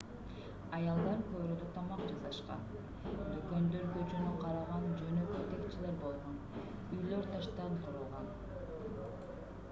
[0.75, 2.63] аялдар короодо тамак жасашкан
[3.09, 6.39] дүкөндөр көчөнү караган жөнөкөй текчелер болгон
[6.97, 8.31] үйлөр таштан курулган